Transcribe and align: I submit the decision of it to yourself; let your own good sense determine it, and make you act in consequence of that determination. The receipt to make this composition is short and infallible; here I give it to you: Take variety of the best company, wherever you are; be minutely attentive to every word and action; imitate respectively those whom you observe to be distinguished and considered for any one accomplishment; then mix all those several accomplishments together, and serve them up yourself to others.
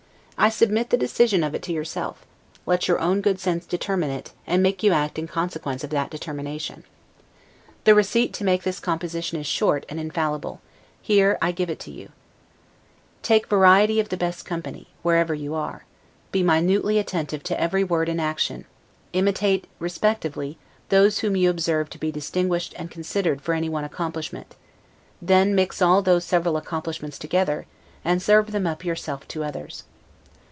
I 0.43 0.49
submit 0.49 0.89
the 0.89 0.97
decision 0.97 1.43
of 1.43 1.53
it 1.53 1.61
to 1.61 1.71
yourself; 1.71 2.25
let 2.65 2.87
your 2.87 2.97
own 2.97 3.21
good 3.21 3.39
sense 3.39 3.63
determine 3.63 4.09
it, 4.09 4.31
and 4.47 4.63
make 4.63 4.81
you 4.81 4.91
act 4.91 5.19
in 5.19 5.27
consequence 5.27 5.83
of 5.83 5.91
that 5.91 6.09
determination. 6.09 6.83
The 7.83 7.93
receipt 7.93 8.33
to 8.33 8.43
make 8.43 8.63
this 8.63 8.79
composition 8.79 9.39
is 9.39 9.45
short 9.45 9.85
and 9.87 9.99
infallible; 9.99 10.59
here 10.99 11.37
I 11.43 11.51
give 11.51 11.69
it 11.69 11.77
to 11.81 11.91
you: 11.91 12.09
Take 13.21 13.45
variety 13.49 13.99
of 13.99 14.09
the 14.09 14.17
best 14.17 14.43
company, 14.43 14.87
wherever 15.03 15.35
you 15.35 15.53
are; 15.53 15.85
be 16.31 16.41
minutely 16.41 16.97
attentive 16.97 17.43
to 17.43 17.61
every 17.61 17.83
word 17.83 18.09
and 18.09 18.19
action; 18.19 18.65
imitate 19.13 19.67
respectively 19.77 20.57
those 20.89 21.19
whom 21.19 21.35
you 21.35 21.51
observe 21.51 21.87
to 21.91 21.99
be 21.99 22.11
distinguished 22.11 22.73
and 22.79 22.89
considered 22.89 23.43
for 23.43 23.53
any 23.53 23.69
one 23.69 23.83
accomplishment; 23.83 24.55
then 25.21 25.53
mix 25.53 25.83
all 25.83 26.01
those 26.01 26.25
several 26.25 26.57
accomplishments 26.57 27.19
together, 27.19 27.67
and 28.03 28.23
serve 28.23 28.51
them 28.51 28.65
up 28.65 28.83
yourself 28.83 29.27
to 29.27 29.43
others. 29.43 29.83